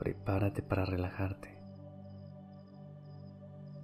Prepárate 0.00 0.62
para 0.62 0.86
relajarte. 0.86 1.60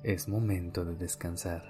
Es 0.02 0.30
momento 0.30 0.82
de 0.86 0.96
descansar. 0.96 1.62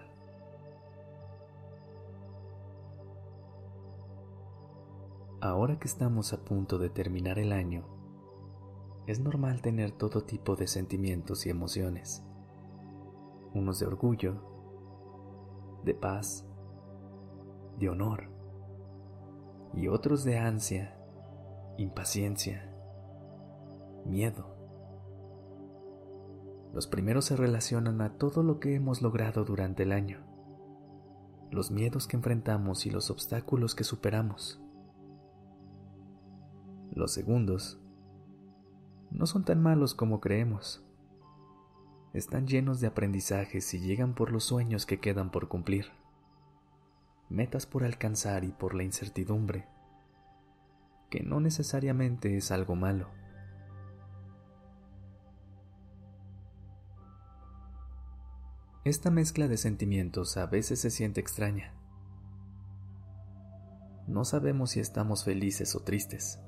Ahora 5.41 5.81
que 5.81 5.89
estamos 5.89 6.33
a 6.33 6.45
punto 6.45 6.79
de 6.79 6.91
terminar 6.91 7.41
el 7.41 7.51
año, 7.51 7.89
es 9.09 9.19
normal 9.19 9.63
tener 9.63 9.91
todo 9.91 10.23
tipo 10.23 10.55
de 10.55 10.69
sentimientos 10.69 11.45
y 11.45 11.51
emociones. 11.51 12.23
Unos 13.53 13.81
de 13.81 13.87
orgullo, 13.87 14.45
de 15.83 15.95
paz, 15.95 16.47
de 17.81 17.89
honor 17.89 18.31
y 19.75 19.89
otros 19.89 20.23
de 20.23 20.39
ansia, 20.39 20.97
impaciencia, 21.79 22.76
miedo. 24.07 24.55
Los 26.73 26.87
primeros 26.87 27.25
se 27.27 27.37
relacionan 27.37 28.01
a 28.01 28.17
todo 28.19 28.43
lo 28.43 28.61
que 28.61 28.75
hemos 28.75 29.03
logrado 29.03 29.45
durante 29.45 29.83
el 29.83 29.93
año, 29.93 30.21
los 31.51 31.71
miedos 31.71 32.07
que 32.07 32.17
enfrentamos 32.17 32.87
y 32.87 32.91
los 32.91 33.11
obstáculos 33.11 33.75
que 33.75 33.85
superamos. 33.85 34.61
Los 36.93 37.13
segundos 37.13 37.81
no 39.11 39.27
son 39.27 39.45
tan 39.45 39.63
malos 39.63 39.95
como 39.95 40.21
creemos. 40.21 40.85
Están 42.13 42.47
llenos 42.47 42.81
de 42.81 42.87
aprendizajes 42.87 43.73
y 43.75 43.81
llegan 43.81 44.15
por 44.15 44.33
los 44.33 44.45
sueños 44.45 44.87
que 44.87 45.01
quedan 45.01 45.31
por 45.31 45.49
cumplir 45.49 45.87
metas 47.29 47.67
por 47.67 47.85
alcanzar 47.85 48.45
y 48.45 48.53
por 48.53 48.75
la 48.75 48.85
incertidumbre, 48.85 49.67
que 51.11 51.23
no 51.23 51.41
necesariamente 51.41 52.37
es 52.37 52.51
algo 52.51 52.77
malo. 52.77 53.09
Esta 58.87 59.11
mezcla 59.11 59.49
de 59.49 59.57
sentimientos 59.57 60.37
a 60.37 60.47
veces 60.47 60.79
se 60.79 60.93
siente 60.93 61.21
extraña. 61.21 61.75
No 64.07 64.25
sabemos 64.25 64.71
si 64.71 64.79
estamos 64.79 65.25
felices 65.25 65.75
o 65.75 65.81
tristes, 65.81 66.41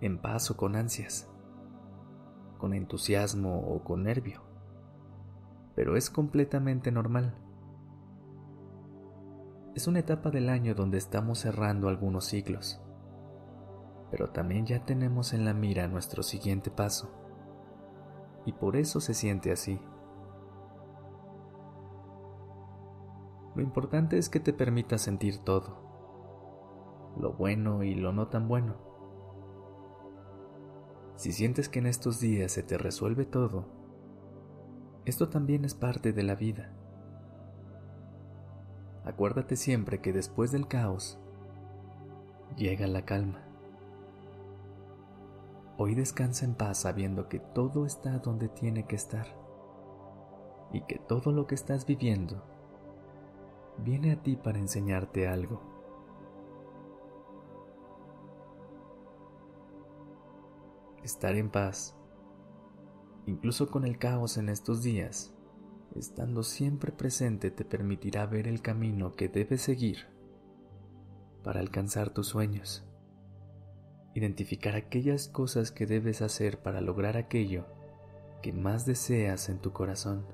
en 0.00 0.16
paz 0.22 0.50
o 0.50 0.56
con 0.56 0.74
ansias, 0.74 1.28
con 2.56 2.72
entusiasmo 2.72 3.60
o 3.60 3.84
con 3.84 4.04
nervio, 4.04 4.40
pero 5.74 5.98
es 5.98 6.08
completamente 6.08 6.90
normal. 6.90 7.36
Es 9.74 9.86
una 9.88 9.98
etapa 9.98 10.30
del 10.30 10.48
año 10.48 10.74
donde 10.74 10.96
estamos 10.96 11.40
cerrando 11.40 11.88
algunos 11.90 12.24
ciclos, 12.24 12.80
pero 14.10 14.30
también 14.30 14.64
ya 14.64 14.86
tenemos 14.86 15.34
en 15.34 15.44
la 15.44 15.52
mira 15.52 15.88
nuestro 15.88 16.22
siguiente 16.22 16.70
paso, 16.70 17.12
y 18.46 18.52
por 18.54 18.76
eso 18.76 18.98
se 18.98 19.12
siente 19.12 19.52
así. 19.52 19.78
Lo 23.54 23.62
importante 23.62 24.18
es 24.18 24.28
que 24.28 24.40
te 24.40 24.52
permitas 24.52 25.02
sentir 25.02 25.38
todo, 25.38 27.12
lo 27.18 27.34
bueno 27.34 27.82
y 27.82 27.94
lo 27.94 28.12
no 28.12 28.28
tan 28.28 28.48
bueno. 28.48 28.76
Si 31.16 31.32
sientes 31.32 31.68
que 31.68 31.78
en 31.78 31.86
estos 31.86 32.20
días 32.20 32.52
se 32.52 32.62
te 32.62 32.78
resuelve 32.78 33.24
todo, 33.24 33.66
esto 35.04 35.28
también 35.28 35.64
es 35.64 35.74
parte 35.74 36.12
de 36.12 36.22
la 36.22 36.34
vida 36.34 36.72
acuérdate 39.04 39.56
siempre 39.56 40.00
que 40.00 40.12
después 40.12 40.52
del 40.52 40.68
caos 40.68 41.18
llega 42.56 42.86
la 42.86 43.04
calma. 43.04 43.42
Hoy 45.78 45.94
descansa 45.94 46.44
en 46.44 46.54
paz 46.54 46.78
sabiendo 46.78 47.28
que 47.28 47.40
todo 47.40 47.86
está 47.86 48.18
donde 48.18 48.48
tiene 48.48 48.86
que 48.86 48.96
estar 48.96 49.26
y 50.72 50.82
que 50.82 50.98
todo 50.98 51.32
lo 51.32 51.46
que 51.46 51.54
estás 51.54 51.86
viviendo 51.86 52.44
viene 53.82 54.12
a 54.12 54.22
ti 54.22 54.36
para 54.36 54.58
enseñarte 54.58 55.28
algo. 55.28 55.60
Estar 61.02 61.34
en 61.34 61.50
paz, 61.50 61.96
incluso 63.26 63.70
con 63.70 63.84
el 63.84 63.98
caos 63.98 64.36
en 64.36 64.48
estos 64.48 64.82
días, 64.82 65.34
estando 65.96 66.42
siempre 66.42 66.92
presente 66.92 67.50
te 67.50 67.64
permitirá 67.64 68.24
ver 68.26 68.46
el 68.46 68.62
camino 68.62 69.12
que 69.12 69.28
debes 69.28 69.62
seguir 69.62 70.06
para 71.42 71.58
alcanzar 71.58 72.10
tus 72.10 72.28
sueños, 72.28 72.84
identificar 74.14 74.76
aquellas 74.76 75.26
cosas 75.26 75.72
que 75.72 75.86
debes 75.86 76.22
hacer 76.22 76.62
para 76.62 76.80
lograr 76.80 77.16
aquello 77.16 77.66
que 78.42 78.52
más 78.52 78.86
deseas 78.86 79.48
en 79.48 79.58
tu 79.58 79.72
corazón. 79.72 80.24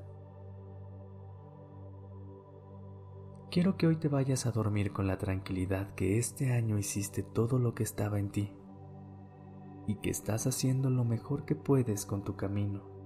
Quiero 3.51 3.77
que 3.77 3.87
hoy 3.87 3.97
te 3.97 4.09
vayas 4.09 4.47
a 4.47 4.51
dormir 4.51 4.93
con 4.93 5.07
la 5.07 5.19
tranquilidad 5.19 5.95
que 5.95 6.19
este 6.19 6.53
año 6.53 6.79
hiciste 6.79 7.23
todo 7.23 7.59
lo 7.59 7.75
que 7.75 7.83
estaba 7.83 8.19
en 8.19 8.31
ti 8.31 8.53
y 9.87 9.97
que 9.97 10.11
estás 10.11 10.47
haciendo 10.47 10.91
lo 10.91 11.05
mejor 11.05 11.45
que 11.45 11.55
puedes 11.55 12.05
con 12.05 12.25
tu 12.25 12.37
camino 12.37 12.99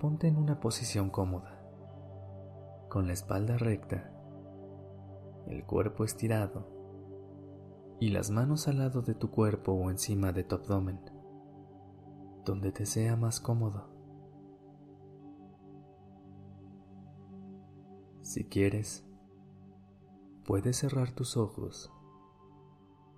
ponte 0.00 0.28
en 0.28 0.38
una 0.38 0.60
posición 0.60 1.10
cómoda, 1.10 1.60
con 2.88 3.06
la 3.06 3.12
espalda 3.12 3.58
recta, 3.58 4.10
el 5.46 5.64
cuerpo 5.66 6.04
estirado 6.04 6.66
y 8.00 8.08
las 8.08 8.30
manos 8.30 8.66
al 8.66 8.78
lado 8.78 9.02
de 9.02 9.14
tu 9.14 9.30
cuerpo 9.30 9.72
o 9.72 9.90
encima 9.90 10.32
de 10.32 10.42
tu 10.42 10.54
abdomen, 10.54 11.00
donde 12.46 12.72
te 12.72 12.86
sea 12.86 13.14
más 13.14 13.40
cómodo. 13.40 13.99
Si 18.30 18.44
quieres, 18.44 19.04
puedes 20.44 20.76
cerrar 20.76 21.10
tus 21.10 21.36
ojos, 21.36 21.90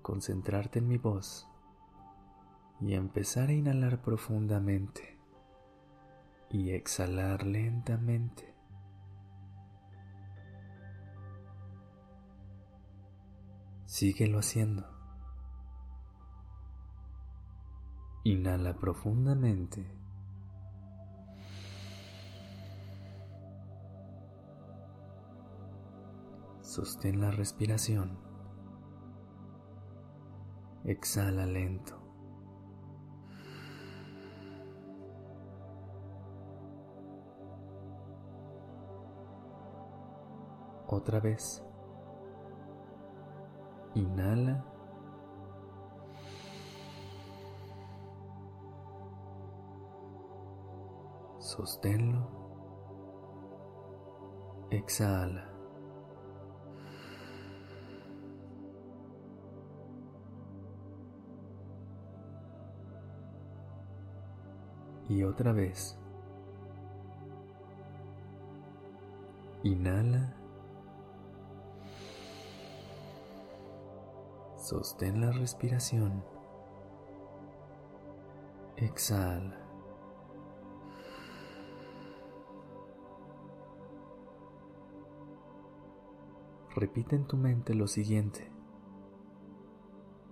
concentrarte 0.01 0.79
en 0.79 0.89
mi 0.89 0.97
voz 0.97 1.47
y 2.81 2.95
empezar 2.95 3.51
a 3.51 3.53
inhalar 3.53 4.01
profundamente 4.01 5.19
y 6.49 6.71
exhalar 6.71 7.45
lentamente. 7.45 8.55
Síguelo 13.85 14.39
haciendo. 14.39 14.87
Inhala 18.25 18.79
profundamente. 18.79 20.02
Sostén 26.73 27.21
la 27.21 27.31
respiración. 27.31 28.19
Exhala 30.85 31.45
lento. 31.45 31.93
Otra 40.87 41.21
vez. 41.21 41.63
Inhala. 43.95 44.65
Sosténlo. 51.39 52.31
Exhala. 54.71 55.52
Y 65.13 65.25
otra 65.25 65.53
vez. 65.53 65.99
Inhala. 69.63 70.35
Sostén 74.57 75.21
la 75.21 75.31
respiración 75.33 76.25
Exhala. 78.77 79.59
Repite 86.75 87.17
en 87.17 87.27
tu 87.27 87.37
mente 87.37 87.75
lo 87.75 87.87
siguiente. 87.87 88.51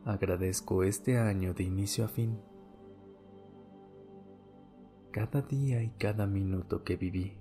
Agradezco 0.07 0.85
este 0.85 1.19
año 1.19 1.53
de 1.53 1.65
inicio 1.65 2.07
a 2.07 2.09
fin. 2.09 2.50
Cada 5.13 5.43
día 5.43 5.83
y 5.83 5.91
cada 5.91 6.29
minuto 6.29 6.85
que 6.85 6.95
viví. 6.97 7.37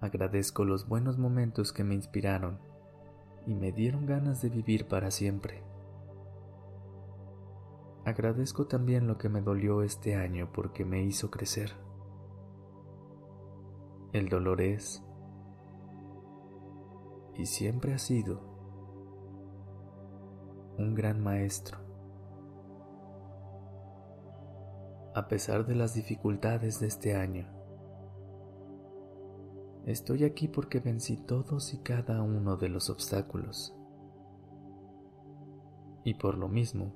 Agradezco 0.00 0.64
los 0.64 0.88
buenos 0.88 1.18
momentos 1.18 1.74
que 1.74 1.84
me 1.84 1.94
inspiraron 1.94 2.58
y 3.46 3.54
me 3.54 3.70
dieron 3.70 4.06
ganas 4.06 4.40
de 4.40 4.48
vivir 4.48 4.88
para 4.88 5.10
siempre. 5.10 5.62
Agradezco 8.06 8.66
también 8.66 9.06
lo 9.06 9.18
que 9.18 9.28
me 9.28 9.42
dolió 9.42 9.82
este 9.82 10.14
año 10.14 10.50
porque 10.54 10.86
me 10.86 11.02
hizo 11.02 11.30
crecer. 11.30 11.74
El 14.14 14.30
dolor 14.30 14.62
es 14.62 15.04
y 17.36 17.44
siempre 17.44 17.92
ha 17.92 17.98
sido 17.98 18.40
un 20.78 20.94
gran 20.94 21.22
maestro. 21.22 21.89
A 25.12 25.26
pesar 25.26 25.66
de 25.66 25.74
las 25.74 25.94
dificultades 25.94 26.78
de 26.78 26.86
este 26.86 27.16
año, 27.16 27.48
estoy 29.84 30.22
aquí 30.22 30.46
porque 30.46 30.78
vencí 30.78 31.16
todos 31.16 31.74
y 31.74 31.78
cada 31.78 32.22
uno 32.22 32.56
de 32.56 32.68
los 32.68 32.90
obstáculos. 32.90 33.74
Y 36.04 36.14
por 36.14 36.38
lo 36.38 36.48
mismo, 36.48 36.94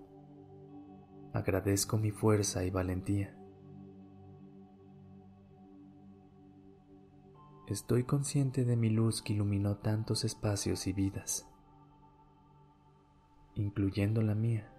agradezco 1.32 1.98
mi 1.98 2.12
fuerza 2.12 2.64
y 2.64 2.70
valentía. 2.70 3.36
Estoy 7.66 8.04
consciente 8.04 8.64
de 8.64 8.76
mi 8.76 8.90
luz 8.90 9.22
que 9.22 9.32
iluminó 9.32 9.78
tantos 9.78 10.24
espacios 10.24 10.86
y 10.86 10.92
vidas, 10.92 11.48
incluyendo 13.56 14.22
la 14.22 14.36
mía. 14.36 14.73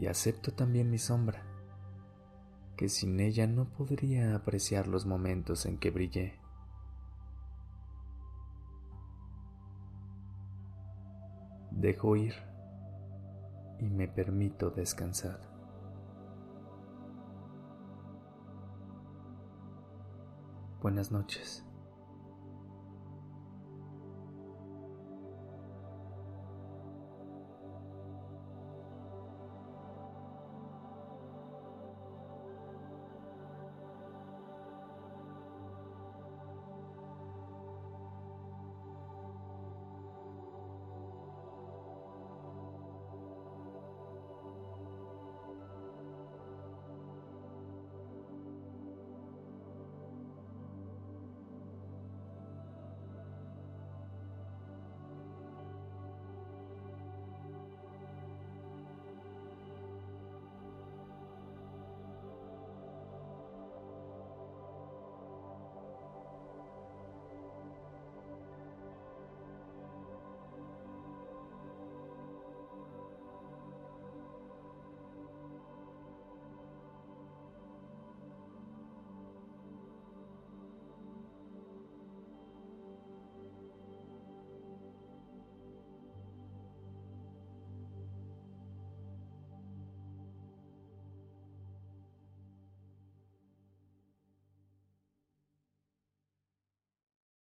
Y 0.00 0.06
acepto 0.06 0.54
también 0.54 0.90
mi 0.90 0.96
sombra, 0.96 1.42
que 2.74 2.88
sin 2.88 3.20
ella 3.20 3.46
no 3.46 3.66
podría 3.66 4.34
apreciar 4.34 4.88
los 4.88 5.04
momentos 5.04 5.66
en 5.66 5.76
que 5.76 5.90
brillé. 5.90 6.40
Dejo 11.70 12.16
ir 12.16 12.32
y 13.78 13.90
me 13.90 14.08
permito 14.08 14.70
descansar. 14.70 15.38
Buenas 20.80 21.12
noches. 21.12 21.69